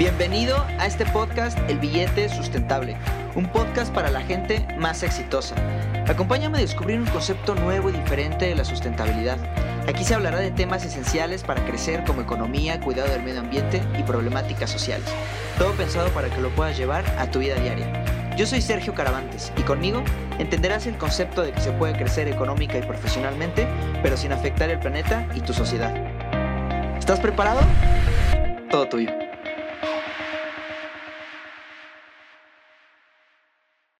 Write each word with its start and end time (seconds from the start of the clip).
Bienvenido 0.00 0.56
a 0.78 0.86
este 0.86 1.04
podcast 1.04 1.58
El 1.68 1.78
Billete 1.78 2.30
Sustentable, 2.30 2.96
un 3.34 3.44
podcast 3.52 3.92
para 3.92 4.10
la 4.10 4.22
gente 4.22 4.66
más 4.78 5.02
exitosa. 5.02 5.54
Acompáñame 6.08 6.56
a 6.56 6.62
descubrir 6.62 6.98
un 6.98 7.06
concepto 7.08 7.54
nuevo 7.54 7.90
y 7.90 7.92
diferente 7.92 8.46
de 8.46 8.54
la 8.54 8.64
sustentabilidad. 8.64 9.36
Aquí 9.86 10.02
se 10.02 10.14
hablará 10.14 10.38
de 10.38 10.52
temas 10.52 10.86
esenciales 10.86 11.42
para 11.42 11.66
crecer 11.66 12.02
como 12.04 12.22
economía, 12.22 12.80
cuidado 12.80 13.10
del 13.10 13.22
medio 13.22 13.40
ambiente 13.40 13.82
y 13.98 14.02
problemáticas 14.02 14.70
sociales. 14.70 15.06
Todo 15.58 15.72
pensado 15.72 16.08
para 16.14 16.30
que 16.30 16.40
lo 16.40 16.48
puedas 16.48 16.78
llevar 16.78 17.04
a 17.18 17.30
tu 17.30 17.40
vida 17.40 17.56
diaria. 17.56 18.32
Yo 18.38 18.46
soy 18.46 18.62
Sergio 18.62 18.94
Caravantes 18.94 19.52
y 19.58 19.62
conmigo 19.64 20.02
entenderás 20.38 20.86
el 20.86 20.96
concepto 20.96 21.42
de 21.42 21.52
que 21.52 21.60
se 21.60 21.72
puede 21.72 21.92
crecer 21.92 22.26
económica 22.26 22.78
y 22.78 22.82
profesionalmente, 22.82 23.68
pero 24.02 24.16
sin 24.16 24.32
afectar 24.32 24.70
el 24.70 24.78
planeta 24.78 25.28
y 25.34 25.40
tu 25.40 25.52
sociedad. 25.52 25.94
¿Estás 26.96 27.20
preparado? 27.20 27.60
Todo 28.70 28.88
tuyo. 28.88 29.29